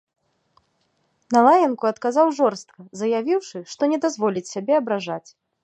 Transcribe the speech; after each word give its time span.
На 1.35 1.39
лаянку 1.47 1.85
адказаў 1.93 2.27
жорстка, 2.39 2.79
заявіўшы, 3.03 3.57
што 3.75 3.81
не 3.95 4.03
дазволіць 4.07 4.47
сябе 4.57 4.73
абражаць. 4.83 5.25